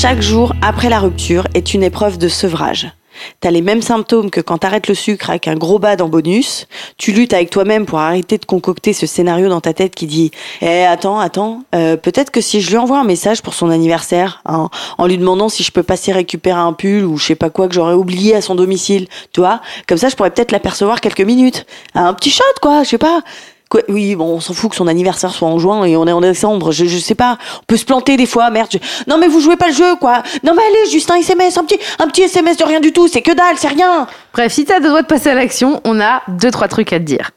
Chaque 0.00 0.22
jour 0.22 0.52
après 0.62 0.90
la 0.90 1.00
rupture 1.00 1.48
est 1.54 1.74
une 1.74 1.82
épreuve 1.82 2.18
de 2.18 2.28
sevrage. 2.28 2.92
T'as 3.40 3.50
les 3.50 3.62
mêmes 3.62 3.82
symptômes 3.82 4.30
que 4.30 4.40
quand 4.40 4.58
t'arrêtes 4.58 4.86
le 4.86 4.94
sucre 4.94 5.28
avec 5.28 5.48
un 5.48 5.56
gros 5.56 5.80
bad 5.80 6.00
en 6.00 6.08
bonus. 6.08 6.68
Tu 6.98 7.10
luttes 7.10 7.34
avec 7.34 7.50
toi-même 7.50 7.84
pour 7.84 7.98
arrêter 7.98 8.38
de 8.38 8.44
concocter 8.44 8.92
ce 8.92 9.06
scénario 9.06 9.48
dans 9.48 9.60
ta 9.60 9.74
tête 9.74 9.96
qui 9.96 10.06
dit 10.06 10.30
Eh 10.62 10.84
attends, 10.84 11.18
attends, 11.18 11.64
euh, 11.74 11.96
peut-être 11.96 12.30
que 12.30 12.40
si 12.40 12.60
je 12.60 12.70
lui 12.70 12.76
envoie 12.76 13.00
un 13.00 13.04
message 13.04 13.42
pour 13.42 13.54
son 13.54 13.70
anniversaire, 13.70 14.40
hein, 14.46 14.70
en 14.98 15.06
lui 15.08 15.18
demandant 15.18 15.48
si 15.48 15.64
je 15.64 15.72
peux 15.72 15.82
passer 15.82 16.12
récupérer 16.12 16.60
un 16.60 16.74
pull 16.74 17.04
ou 17.04 17.16
je 17.16 17.26
sais 17.26 17.34
pas 17.34 17.50
quoi 17.50 17.66
que 17.66 17.74
j'aurais 17.74 17.94
oublié 17.94 18.36
à 18.36 18.40
son 18.40 18.54
domicile, 18.54 19.08
tu 19.32 19.40
vois, 19.40 19.60
comme 19.88 19.98
ça 19.98 20.08
je 20.08 20.14
pourrais 20.14 20.30
peut-être 20.30 20.52
l'apercevoir 20.52 21.00
quelques 21.00 21.22
minutes. 21.22 21.66
Un 21.96 22.14
petit 22.14 22.30
shot 22.30 22.44
quoi, 22.62 22.84
je 22.84 22.90
sais 22.90 22.98
pas. 22.98 23.22
Quoi, 23.68 23.82
oui, 23.88 24.14
bon, 24.14 24.36
on 24.36 24.40
s'en 24.40 24.54
fout 24.54 24.70
que 24.70 24.76
son 24.76 24.86
anniversaire 24.86 25.30
soit 25.30 25.46
en 25.48 25.58
juin 25.58 25.84
et 25.84 25.94
on 25.96 26.06
est 26.06 26.12
en 26.12 26.22
décembre. 26.22 26.72
Je, 26.72 26.86
je 26.86 26.96
sais 26.98 27.14
pas. 27.14 27.36
On 27.60 27.64
peut 27.66 27.76
se 27.76 27.84
planter 27.84 28.16
des 28.16 28.24
fois. 28.24 28.48
Merde. 28.50 28.68
je- 28.72 28.78
Non, 29.06 29.18
mais 29.18 29.28
vous 29.28 29.40
jouez 29.40 29.56
pas 29.56 29.66
le 29.68 29.74
jeu, 29.74 29.96
quoi. 29.96 30.22
Non, 30.42 30.54
mais 30.56 30.62
allez, 30.62 30.90
juste 30.90 31.10
un 31.10 31.16
SMS, 31.16 31.58
un 31.58 31.64
petit, 31.64 31.78
un 31.98 32.06
petit 32.06 32.22
SMS 32.22 32.56
de 32.56 32.64
rien 32.64 32.80
du 32.80 32.92
tout. 32.94 33.08
C'est 33.08 33.20
que 33.20 33.32
dalle, 33.32 33.56
c'est 33.58 33.68
rien. 33.68 34.06
Bref, 34.32 34.52
si 34.54 34.64
t'as 34.64 34.80
deux 34.80 34.88
doigts 34.88 35.02
de 35.02 35.06
passer 35.06 35.28
à 35.30 35.34
l'action, 35.34 35.82
on 35.84 36.00
a 36.00 36.22
deux, 36.28 36.50
trois 36.50 36.68
trucs 36.68 36.92
à 36.94 36.98
te 36.98 37.04
dire. 37.04 37.32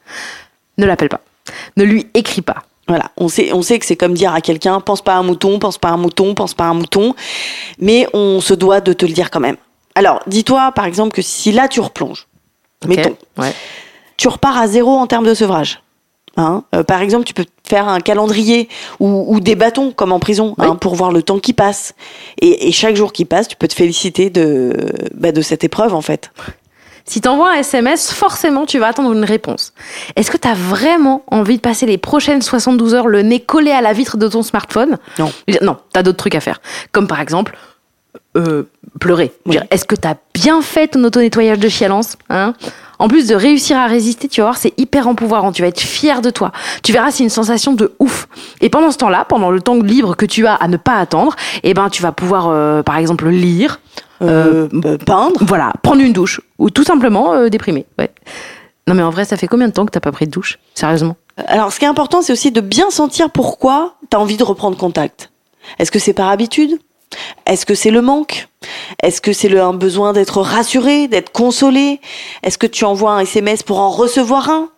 Ne 0.77 0.85
l'appelle 0.85 1.09
pas. 1.09 1.20
Ne 1.76 1.84
lui 1.84 2.07
écris 2.13 2.41
pas. 2.41 2.63
Voilà. 2.88 3.12
On 3.18 3.27
sait, 3.27 3.52
on 3.52 3.62
sait 3.62 3.77
que 3.79 3.85
c'est 3.85 3.98
comme 3.98 4.13
dire 4.13 4.34
à 4.34 4.40
quelqu'un, 4.40 4.79
pense 4.79 5.02
pas 5.02 5.13
à 5.16 5.18
un 5.18 5.23
mouton, 5.23 5.59
pense 5.59 5.77
pas 5.77 5.90
à 5.90 5.91
un 5.91 5.98
mouton, 5.98 6.34
pense 6.34 6.54
pas 6.54 6.63
à 6.63 6.68
un 6.68 6.73
mouton. 6.73 7.13
Mais 7.77 8.07
on 8.13 8.40
se 8.40 8.54
doit 8.54 8.79
de 8.79 8.93
te 8.93 9.05
le 9.05 9.12
dire 9.12 9.32
quand 9.32 9.40
même. 9.41 9.57
Alors, 9.95 10.21
dis-toi, 10.27 10.71
par 10.71 10.85
exemple, 10.85 11.12
que 11.13 11.21
si 11.21 11.52
là 11.52 11.68
tu 11.68 11.82
replonges, 11.82 12.27
mettons, 12.87 13.18
Ouais. 13.37 13.54
tu 14.15 14.29
repars 14.29 14.57
à 14.57 14.68
zéro 14.68 14.91
en 14.98 15.07
termes 15.07 15.26
de 15.26 15.34
sevrage. 15.34 15.82
Hein 16.37 16.63
Euh, 16.74 16.84
par 16.84 17.01
exemple, 17.01 17.26
tu 17.26 17.34
peux 17.34 17.46
faire 17.68 17.87
un 17.87 17.99
calendrier 17.99 18.70
ou, 18.99 19.26
ou 19.27 19.40
des 19.40 19.55
bâtons 19.55 19.91
comme 19.91 20.12
en 20.12 20.20
prison 20.20 20.55
Oui. 20.57 20.65
hein, 20.68 20.76
pour 20.76 20.96
voir 20.96 21.12
le 21.12 21.21
temps 21.24 21.40
qui 21.40 21.54
passe. 21.54 21.93
Et, 22.40 22.68
et 22.68 22.71
chaque 22.71 22.96
jour 22.96 23.12
qui 23.13 23.26
passe, 23.26 23.48
tu 23.48 23.55
peux 23.57 23.68
te 23.68 23.74
féliciter 23.76 24.29
de, 24.29 24.74
bah, 25.13 25.32
de 25.32 25.41
cette 25.41 25.63
épreuve 25.63 25.93
en 25.93 26.02
fait. 26.02 26.32
Si 27.04 27.20
t'envoies 27.20 27.49
un 27.52 27.55
SMS, 27.55 28.13
forcément, 28.13 28.65
tu 28.65 28.77
vas 28.79 28.87
attendre 28.87 29.12
une 29.12 29.26
réponse. 29.26 29.74
Est-ce 30.15 30.29
que 30.32 30.37
t'as 30.37 30.54
vraiment 30.54 31.24
envie 31.27 31.57
de 31.57 31.62
passer 31.62 31.85
les 31.85 31.98
prochaines 31.98 32.41
72 32.41 32.93
heures 32.93 33.07
le 33.07 33.24
nez 33.24 33.40
collé 33.40 33.71
à 33.71 33.82
la 33.82 33.91
vitre 33.91 34.18
de 34.18 34.27
ton 34.27 34.43
smartphone? 34.43 34.98
Non. 35.20 35.32
Non, 35.62 35.77
t'as 35.91 36.04
d'autres 36.04 36.18
trucs 36.20 36.35
à 36.35 36.40
faire. 36.40 36.62
Comme 36.91 37.07
par 37.07 37.20
exemple, 37.20 37.57
euh, 38.37 38.63
pleurer. 38.99 39.34
Oui. 39.46 39.57
Est-ce 39.71 39.85
que 39.85 39.96
t'as 39.96 40.13
bien 40.34 40.62
fait 40.62 40.90
ton 40.90 41.04
auto-nettoyage 41.04 41.59
de 41.59 41.68
chialance 41.70 42.18
hein? 42.29 42.54
En 43.02 43.07
plus 43.07 43.27
de 43.27 43.35
réussir 43.35 43.77
à 43.77 43.88
résister, 43.88 44.27
tu 44.27 44.41
vas 44.41 44.48
voir, 44.48 44.57
c'est 44.57 44.74
hyper 44.77 45.07
empouvoirant. 45.07 45.52
Tu 45.52 45.62
vas 45.63 45.68
être 45.70 45.80
fier 45.80 46.21
de 46.21 46.30
toi. 46.30 46.52
Tu 46.84 46.94
verras, 46.94 47.10
c'est 47.12 47.24
une 47.24 47.30
sensation 47.30 47.74
de 47.74 47.93
ouf. 47.99 48.27
Et 48.62 48.70
pendant 48.70 48.91
ce 48.91 48.98
temps-là, 48.99 49.26
pendant 49.27 49.49
le 49.49 49.60
temps 49.60 49.76
libre 49.82 50.16
que 50.16 50.26
tu 50.27 50.46
as 50.46 50.54
à 50.54 50.68
ne 50.68 50.77
pas 50.77 50.98
attendre, 50.98 51.35
eh 51.63 51.74
ben, 51.74 51.90
tu 51.90 52.02
vas 52.04 52.12
pouvoir, 52.12 52.48
euh, 52.49 52.84
par 52.84 52.98
exemple, 52.98 53.27
lire, 53.30 53.80
Euh, 54.21 54.70
bah, 54.71 54.99
peindre. 55.04 55.40
voilà, 55.41 55.74
prendre 55.82 55.99
une 55.99 56.13
douche 56.13 56.41
ou 56.60 56.70
tout 56.70 56.84
simplement 56.84 57.34
euh, 57.34 57.49
déprimer. 57.49 57.88
Ouais. 57.98 58.12
Non 58.88 58.93
mais 58.93 59.02
en 59.02 59.10
vrai, 59.10 59.26
ça 59.26 59.36
fait 59.36 59.48
combien 59.48 59.68
de 59.68 59.74
temps 59.74 59.86
que 59.88 59.91
t'as 59.91 59.99
pas 59.99 60.12
pris 60.12 60.27
de 60.27 60.32
douche? 60.32 60.60
Sérieusement? 60.76 61.15
Alors, 61.48 61.74
ce 61.74 61.80
qui 61.80 61.86
est 61.86 61.88
important, 61.88 62.21
c'est 62.21 62.32
aussi 62.34 62.52
de 62.52 62.62
bien 62.62 62.91
sentir 62.91 63.32
pourquoi 63.32 63.96
tu 64.12 64.16
as 64.16 64.19
envie 64.19 64.38
de 64.38 64.44
reprendre 64.44 64.78
contact. 64.78 65.31
Est-ce 65.80 65.90
que 65.90 65.97
c'est 65.97 66.13
par 66.13 66.30
habitude? 66.30 66.78
Est-ce 67.45 67.66
que 67.66 67.75
c'est 67.75 67.91
le 67.91 68.01
manque? 68.01 68.47
Est-ce 69.01 69.22
que 69.22 69.34
c'est 69.34 69.50
le 69.50 69.62
un 69.62 69.73
besoin 69.73 70.13
d'être 70.13 70.41
rassuré, 70.41 71.07
d'être 71.07 71.31
consolé? 71.31 72.00
Est-ce 72.44 72.57
que 72.57 72.68
tu 72.68 72.85
envoies 72.85 73.12
un 73.12 73.19
SMS 73.19 73.63
pour 73.63 73.79
en 73.79 73.90
recevoir 73.90 74.50
un? 74.50 74.69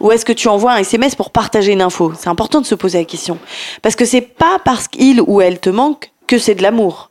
Ou 0.00 0.10
est-ce 0.12 0.24
que 0.24 0.32
tu 0.32 0.48
envoies 0.48 0.72
un 0.72 0.78
SMS 0.78 1.14
pour 1.14 1.30
partager 1.30 1.72
une 1.72 1.82
info? 1.82 2.12
C'est 2.18 2.28
important 2.28 2.60
de 2.60 2.66
se 2.66 2.74
poser 2.74 2.98
la 2.98 3.04
question. 3.04 3.38
Parce 3.82 3.96
que 3.96 4.04
c'est 4.04 4.22
pas 4.22 4.58
parce 4.64 4.88
qu'il 4.88 5.20
ou 5.20 5.40
elle 5.40 5.60
te 5.60 5.70
manque 5.70 6.12
que 6.26 6.38
c'est 6.38 6.54
de 6.54 6.62
l'amour. 6.62 7.09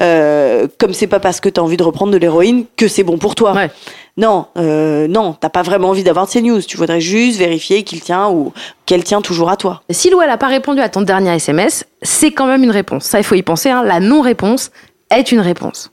Euh, 0.00 0.66
comme 0.78 0.94
c'est 0.94 1.06
pas 1.06 1.20
parce 1.20 1.40
que 1.40 1.48
tu 1.48 1.60
as 1.60 1.62
envie 1.62 1.76
de 1.76 1.82
reprendre 1.82 2.12
de 2.12 2.16
l'héroïne 2.18 2.64
que 2.76 2.88
c'est 2.88 3.02
bon 3.04 3.18
pour 3.18 3.34
toi. 3.34 3.52
Ouais. 3.52 3.70
Non, 4.16 4.46
euh, 4.58 5.06
non, 5.08 5.34
t'as 5.38 5.48
pas 5.48 5.62
vraiment 5.62 5.88
envie 5.88 6.02
d'avoir 6.02 6.26
de 6.26 6.30
ces 6.30 6.42
news. 6.42 6.60
Tu 6.62 6.76
voudrais 6.76 7.00
juste 7.00 7.38
vérifier 7.38 7.82
qu'il 7.82 8.00
tient 8.00 8.28
ou 8.28 8.52
qu'elle 8.86 9.04
tient 9.04 9.22
toujours 9.22 9.50
à 9.50 9.56
toi. 9.56 9.82
Si 9.90 10.10
Lou 10.10 10.20
elle 10.20 10.30
a 10.30 10.36
pas 10.38 10.48
répondu 10.48 10.80
à 10.80 10.88
ton 10.88 11.02
dernier 11.02 11.34
SMS, 11.34 11.84
c'est 12.02 12.30
quand 12.30 12.46
même 12.46 12.62
une 12.62 12.70
réponse. 12.70 13.04
Ça, 13.04 13.18
il 13.18 13.24
faut 13.24 13.34
y 13.34 13.42
penser. 13.42 13.70
Hein. 13.70 13.82
La 13.84 14.00
non-réponse 14.00 14.70
est 15.10 15.32
une 15.32 15.40
réponse. 15.40 15.90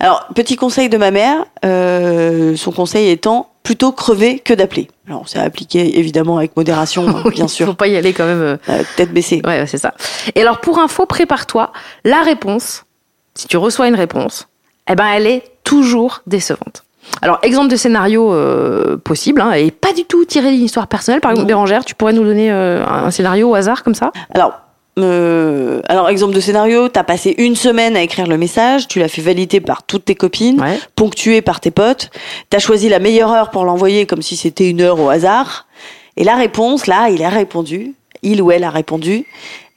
Alors, 0.00 0.26
petit 0.34 0.56
conseil 0.56 0.88
de 0.88 0.96
ma 0.96 1.12
mère, 1.12 1.44
euh, 1.64 2.56
son 2.56 2.72
conseil 2.72 3.08
étant 3.08 3.50
plutôt 3.62 3.92
crever 3.92 4.40
que 4.40 4.52
d'appeler. 4.52 4.88
Alors, 5.06 5.28
c'est 5.28 5.38
appliqué 5.38 5.98
évidemment 5.98 6.38
avec 6.38 6.56
modération, 6.56 7.06
hein, 7.08 7.22
bien 7.30 7.44
Faut 7.44 7.48
sûr, 7.48 7.76
pas 7.76 7.86
y 7.86 7.96
aller 7.96 8.12
quand 8.12 8.26
même. 8.26 8.40
euh, 8.40 8.56
euh, 8.68 8.82
tête 8.96 9.12
baissée. 9.12 9.42
Ouais, 9.44 9.64
c'est 9.68 9.78
ça. 9.78 9.94
Et 10.34 10.40
alors, 10.40 10.60
pour 10.60 10.80
info, 10.80 11.06
prépare-toi. 11.06 11.72
La 12.04 12.22
réponse, 12.22 12.82
si 13.40 13.48
tu 13.48 13.56
reçois 13.56 13.88
une 13.88 13.94
réponse, 13.94 14.48
eh 14.90 14.94
ben, 14.94 15.06
elle 15.06 15.26
est 15.26 15.42
toujours 15.64 16.20
décevante. 16.26 16.84
Alors, 17.22 17.38
exemple 17.42 17.68
de 17.70 17.76
scénario 17.76 18.32
euh, 18.34 18.98
possible, 18.98 19.40
hein, 19.40 19.52
et 19.52 19.70
pas 19.70 19.94
du 19.94 20.04
tout 20.04 20.26
tiré 20.26 20.52
d'une 20.52 20.62
histoire 20.62 20.86
personnelle. 20.88 21.22
Par 21.22 21.30
exemple. 21.30 21.48
Bérangère, 21.48 21.84
tu 21.84 21.94
pourrais 21.94 22.12
nous 22.12 22.22
donner 22.22 22.52
euh, 22.52 22.84
un 22.86 23.10
scénario 23.10 23.48
au 23.48 23.54
hasard 23.54 23.82
comme 23.82 23.94
ça? 23.94 24.12
Alors, 24.34 24.52
euh, 24.98 25.80
alors 25.88 26.10
exemple 26.10 26.34
de 26.34 26.40
scénario, 26.40 26.88
t'as 26.88 27.02
passé 27.02 27.34
une 27.38 27.56
semaine 27.56 27.96
à 27.96 28.02
écrire 28.02 28.26
le 28.26 28.36
message, 28.36 28.88
tu 28.88 28.98
l'as 28.98 29.08
fait 29.08 29.22
valider 29.22 29.60
par 29.60 29.84
toutes 29.84 30.04
tes 30.04 30.14
copines, 30.14 30.60
Ouais. 30.60 30.78
ponctué 30.94 31.40
par 31.40 31.60
tes 31.60 31.70
potes, 31.70 32.10
t'as 32.50 32.58
choisi 32.58 32.90
la 32.90 32.98
meilleure 32.98 33.32
heure 33.32 33.50
pour 33.50 33.64
l'envoyer 33.64 34.04
comme 34.04 34.20
si 34.20 34.36
c'était 34.36 34.68
une 34.68 34.82
heure 34.82 35.00
au 35.00 35.08
hasard, 35.08 35.66
et 36.18 36.24
la 36.24 36.36
réponse, 36.36 36.86
là, 36.86 37.08
il 37.08 37.22
a 37.24 37.30
répondu, 37.30 37.94
il 38.22 38.42
ou 38.42 38.50
elle 38.50 38.64
a 38.64 38.70
répondu, 38.70 39.24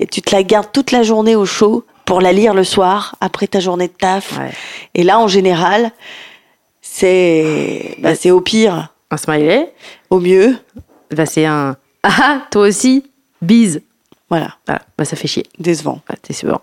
et 0.01 0.05
tu 0.05 0.21
te 0.21 0.35
la 0.35 0.43
gardes 0.43 0.67
toute 0.73 0.91
la 0.91 1.03
journée 1.03 1.37
au 1.37 1.45
chaud 1.45 1.85
pour 2.05 2.21
la 2.21 2.33
lire 2.33 2.53
le 2.53 2.63
soir, 2.63 3.15
après 3.21 3.47
ta 3.47 3.59
journée 3.59 3.87
de 3.87 3.93
taf. 3.93 4.37
Ouais. 4.37 4.51
Et 4.95 5.03
là, 5.03 5.19
en 5.19 5.27
général, 5.27 5.91
c'est 6.81 7.95
bah, 7.99 8.15
c'est 8.15 8.31
au 8.31 8.41
pire, 8.41 8.89
Un 9.11 9.17
smiley, 9.17 9.71
au 10.09 10.19
mieux, 10.19 10.57
bah, 11.15 11.25
c'est 11.25 11.45
un 11.45 11.75
Ah 12.03 12.09
ah, 12.21 12.41
toi 12.51 12.63
aussi, 12.67 13.03
bise. 13.41 13.81
voilà, 14.29 14.55
Voilà, 14.67 14.81
bah, 14.97 15.05
ça 15.05 15.15
fait 15.15 15.27
chier. 15.27 15.45
décevant. 15.59 16.01
C'est 16.29 16.45
bon. 16.47 16.59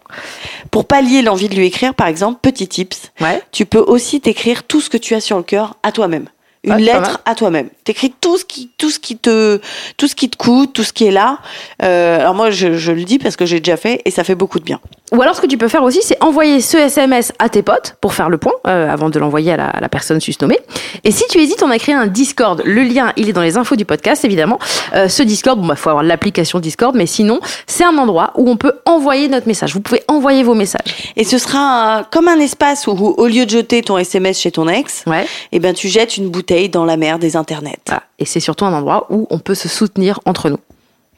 Pour 0.70 0.86
pallier 0.86 1.22
l'envie 1.22 1.48
de 1.48 1.54
lui 1.54 1.66
écrire, 1.66 1.94
par 1.94 2.06
exemple, 2.08 2.38
petit 2.42 2.68
tips, 2.68 3.10
Ouais. 3.20 3.42
tu 3.52 3.64
peux 3.66 3.78
aussi 3.78 4.20
t'écrire 4.20 4.64
tout 4.64 4.80
ce 4.80 4.90
que 4.90 4.96
tu 4.98 5.14
as 5.14 5.20
sur 5.20 5.36
le 5.36 5.42
cœur 5.42 5.76
à 5.82 5.92
toi-même. 5.92 6.26
Une 6.62 6.72
Ouais, 6.74 6.84
pas 6.86 6.98
lettre 7.00 7.20
à 7.24 7.34
toi-même. 7.34 7.70
T'écris 7.84 8.12
tout 8.20 8.36
ce 8.36 8.44
qui, 8.44 8.70
tout 8.76 8.90
ce 8.90 8.98
qui 8.98 9.16
te, 9.16 9.60
tout 9.96 10.06
ce 10.08 10.14
qui 10.14 10.28
te 10.28 10.36
coûte, 10.36 10.74
tout 10.74 10.82
ce 10.84 10.92
qui 10.92 11.06
est 11.06 11.10
là. 11.10 11.38
Euh, 11.82 12.20
alors 12.20 12.34
moi, 12.34 12.50
je, 12.50 12.74
je 12.76 12.92
le 12.92 13.04
dis 13.04 13.18
parce 13.18 13.36
que 13.36 13.46
j'ai 13.46 13.60
déjà 13.60 13.78
fait 13.78 14.02
et 14.04 14.10
ça 14.10 14.24
fait 14.24 14.34
beaucoup 14.34 14.58
de 14.58 14.64
bien. 14.64 14.78
Ou 15.12 15.20
alors, 15.22 15.34
ce 15.34 15.40
que 15.40 15.46
tu 15.46 15.58
peux 15.58 15.68
faire 15.68 15.82
aussi, 15.82 16.00
c'est 16.02 16.22
envoyer 16.22 16.60
ce 16.60 16.76
SMS 16.76 17.32
à 17.38 17.48
tes 17.48 17.62
potes 17.62 17.96
pour 18.00 18.14
faire 18.14 18.28
le 18.30 18.38
point 18.38 18.52
euh, 18.66 18.88
avant 18.88 19.10
de 19.10 19.18
l'envoyer 19.18 19.52
à 19.52 19.56
la, 19.56 19.66
à 19.66 19.80
la 19.80 19.88
personne 19.88 20.20
susnommée. 20.20 20.58
Et 21.04 21.10
si 21.10 21.24
tu 21.28 21.38
hésites, 21.38 21.62
on 21.64 21.70
a 21.70 21.78
créé 21.78 21.94
un 21.94 22.06
Discord. 22.06 22.62
Le 22.64 22.82
lien, 22.82 23.12
il 23.16 23.28
est 23.28 23.32
dans 23.32 23.42
les 23.42 23.56
infos 23.56 23.74
du 23.76 23.84
podcast, 23.84 24.24
évidemment. 24.24 24.58
Euh, 24.94 25.08
ce 25.08 25.22
Discord, 25.24 25.58
bon, 25.60 25.66
bah, 25.66 25.74
faut 25.76 25.90
avoir 25.90 26.04
l'application 26.04 26.60
Discord, 26.60 26.94
mais 26.94 27.06
sinon, 27.06 27.40
c'est 27.66 27.84
un 27.84 27.96
endroit 27.98 28.32
où 28.36 28.48
on 28.48 28.56
peut 28.56 28.74
envoyer 28.86 29.28
notre 29.28 29.48
message. 29.48 29.74
Vous 29.74 29.80
pouvez 29.80 30.02
envoyer 30.06 30.42
vos 30.42 30.54
messages. 30.54 31.12
Et 31.16 31.24
ce 31.24 31.38
sera 31.38 31.98
un- 31.98 32.02
comme 32.04 32.28
un 32.28 32.38
espace 32.38 32.86
où, 32.86 32.92
au 32.92 33.26
lieu 33.26 33.46
de 33.46 33.50
jeter 33.50 33.82
ton 33.82 33.98
SMS 33.98 34.38
chez 34.38 34.52
ton 34.52 34.68
ex, 34.68 35.02
Ouais. 35.06 35.26
eh 35.52 35.58
ben 35.58 35.74
tu 35.74 35.88
jettes 35.88 36.16
une 36.18 36.28
bouteille 36.28 36.68
dans 36.68 36.84
la 36.84 36.96
mer 36.96 37.18
des 37.18 37.36
internets. 37.36 37.78
Voilà. 37.86 38.02
Et 38.20 38.24
c'est 38.26 38.40
surtout 38.40 38.64
un 38.64 38.72
endroit 38.72 39.06
où 39.10 39.26
on 39.30 39.38
peut 39.38 39.54
se 39.56 39.68
soutenir 39.68 40.20
entre 40.24 40.50
nous. 40.50 40.58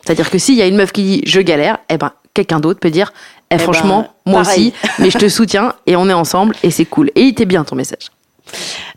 C'est-à-dire 0.05 0.31
que 0.31 0.39
s'il 0.39 0.55
y 0.57 0.63
a 0.63 0.67
une 0.67 0.77
meuf 0.77 0.93
qui 0.93 1.03
dit 1.03 1.23
je 1.27 1.41
galère, 1.41 1.79
eh 1.89 1.97
ben 1.99 2.13
quelqu'un 2.34 2.60
d'autre 2.60 2.81
peut 2.81 2.91
dire 2.91 3.12
eh, 3.50 3.54
Eh 3.54 3.56
ben, 3.56 3.62
franchement 3.62 4.09
moi 4.26 4.43
pareil. 4.43 4.72
aussi, 4.84 4.88
mais 4.98 5.10
je 5.10 5.19
te 5.19 5.28
soutiens 5.28 5.75
et 5.87 5.97
on 5.97 6.09
est 6.09 6.12
ensemble 6.15 6.56
et 6.62 6.70
c'est 6.70 6.84
cool. 6.87 7.11
Et 7.14 7.23
il 7.23 7.29
était 7.29 7.44
bien 7.44 7.64
ton 7.64 7.76
message. 7.76 8.06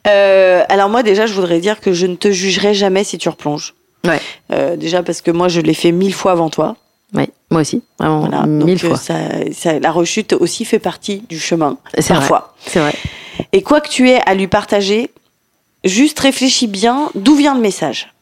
Euh, 0.07 0.63
alors 0.69 0.89
moi 0.89 1.03
déjà, 1.03 1.25
je 1.25 1.33
voudrais 1.33 1.59
dire 1.59 1.79
que 1.79 1.93
je 1.93 2.05
ne 2.05 2.15
te 2.15 2.31
jugerai 2.31 2.73
jamais 2.73 3.03
si 3.03 3.17
tu 3.17 3.29
replonges. 3.29 3.73
Ouais. 4.05 4.21
Euh, 4.53 4.75
déjà 4.75 5.01
parce 5.01 5.21
que 5.21 5.31
moi, 5.31 5.47
je 5.47 5.61
l'ai 5.61 5.73
fait 5.73 5.91
mille 5.91 6.13
fois 6.13 6.31
avant 6.33 6.49
toi. 6.49 6.75
Ouais, 7.13 7.29
moi 7.49 7.61
aussi, 7.61 7.81
vraiment 7.99 8.21
Voilà. 8.21 8.45
mille 8.45 8.75
Donc, 8.75 8.83
euh, 8.83 8.87
fois. 8.89 8.97
ça, 8.97 9.15
ça- 9.53 9.79
la 9.79 9.91
rechute 9.91 10.33
aussi 10.33 10.65
fait 10.65 10.79
partie 10.79 11.19
du 11.29 11.39
chemin. 11.39 11.77
Parfois. 12.07 12.55
C'est 12.65 12.79
vrai. 12.79 12.93
Et 13.51 13.61
quoi 13.63 13.81
que 13.81 13.89
tu 13.89 14.09
aies 14.09 14.21
à 14.25 14.33
lui 14.35 14.47
partager, 14.47 15.09
juste 15.83 16.19
réfléchis 16.19 16.67
bien 16.67 17.09
d'où 17.15 17.35
vient 17.35 17.55
le 17.55 17.61
message. 17.61 18.13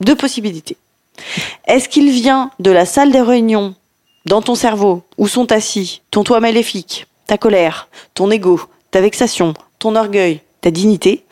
Deux 0.00 0.16
possibilités. 0.16 0.76
Est-ce 1.66 1.88
qu'il 1.88 2.10
vient 2.10 2.50
de 2.58 2.70
la 2.70 2.84
salle 2.86 3.12
des 3.12 3.20
réunions, 3.20 3.74
dans 4.26 4.42
ton 4.42 4.54
cerveau, 4.54 5.02
où 5.18 5.28
sont 5.28 5.50
assis 5.52 6.02
ton 6.10 6.24
toi 6.24 6.40
maléfique, 6.40 7.06
ta 7.26 7.38
colère, 7.38 7.88
ton 8.14 8.30
ego, 8.30 8.60
ta 8.90 9.00
vexation, 9.00 9.54
ton 9.78 9.96
orgueil, 9.96 10.40
ta 10.60 10.70
dignité? 10.70 11.24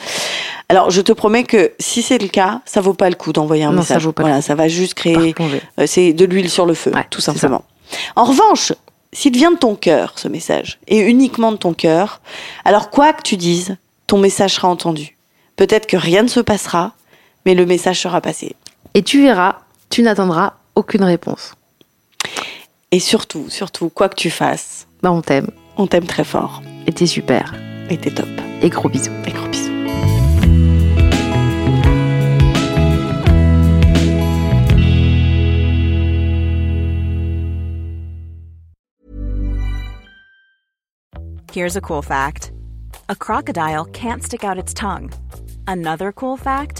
Alors, 0.69 0.91
je 0.91 1.01
te 1.01 1.13
promets 1.13 1.43
que 1.45 1.73
si 1.81 2.01
c'est 2.03 2.19
le 2.19 2.29
cas, 2.29 2.61
ça 2.65 2.81
vaut 2.81 2.95
pas 2.95 3.09
le 3.11 3.17
coup 3.17 3.33
d'envoyer 3.33 3.65
un 3.65 3.73
Non, 3.73 3.83
ça 3.83 3.95
message. 3.95 4.05
vaut 4.05 4.13
pas 4.13 4.23
voilà, 4.23 4.41
ça 4.41 4.55
va 4.55 4.69
juste 4.69 4.95
créer 4.95 5.35
euh, 5.41 5.87
c'est 5.87 6.13
de 6.13 6.25
l'huile 6.25 6.49
sur 6.49 6.65
le 6.65 6.75
feu, 6.75 6.93
Ouais, 6.95 7.07
tout 7.11 7.21
simplement. 7.21 7.65
En 8.15 8.25
revanche, 8.25 8.73
s'il 9.13 9.33
vient 9.37 9.51
de 9.51 9.57
ton 9.59 9.75
cœur, 9.75 10.13
ce 10.17 10.29
message, 10.29 10.79
et 10.87 10.99
uniquement 10.99 11.51
de 11.51 11.57
ton 11.57 11.75
cœur, 11.75 12.21
alors 12.65 12.91
quoi 12.91 13.13
que 13.13 13.23
tu 13.23 13.37
dises, 13.37 13.77
ton 14.07 14.19
message 14.19 14.55
sera 14.55 14.69
entendu. 14.69 15.17
Peut-être 15.57 15.87
que 15.87 15.97
rien 15.97 16.23
ne 16.23 16.29
se 16.29 16.39
passera, 16.41 16.93
mais 17.45 17.55
le 17.55 17.67
message 17.67 18.01
sera 18.01 18.21
passé. 18.21 18.55
Et 18.95 19.03
tu 19.03 19.23
verras, 19.23 19.57
tu 19.89 20.03
n'attendras 20.03 20.53
aucune 20.77 21.03
réponse. 21.03 21.55
Et 22.93 22.99
surtout, 22.99 23.49
surtout, 23.49 23.89
quoi 23.89 24.09
que 24.09 24.17
tu 24.17 24.31
fasses, 24.31 24.89
Bah 25.03 25.13
on 25.13 25.23
t'aime. 25.23 25.51
on 25.77 25.87
t'aime 25.87 26.07
très 26.07 26.25
fort. 26.25 26.61
Et 26.89 26.93
t'es 26.93 27.07
super. 27.07 27.55
Et 27.89 27.97
t'es 27.97 28.11
top. 28.11 28.29
Et 28.63 28.69
gros 28.69 28.89
bisous. 28.89 29.13
Et 29.27 29.31
gros 29.31 29.47
bisous. 29.49 29.71
Here's 41.53 41.77
a 41.77 41.81
cool 41.81 42.03
fact 42.03 42.53
a 43.09 43.15
crocodile 43.17 43.85
can't 43.87 44.23
stick 44.23 44.45
out 44.45 44.59
its 44.59 44.73
tongue. 44.75 45.13
Another 45.67 46.13
cool 46.13 46.37
fact 46.37 46.80